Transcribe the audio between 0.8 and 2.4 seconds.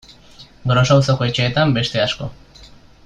auzoko etxeetan beste asko.